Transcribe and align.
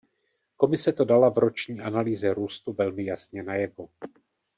Komise 0.57 0.93
to 0.93 1.05
dala 1.05 1.29
v 1.29 1.37
roční 1.37 1.81
analýze 1.81 2.33
růstu 2.33 2.73
velmi 2.73 3.05
jasně 3.05 3.43
najevo. 3.43 3.89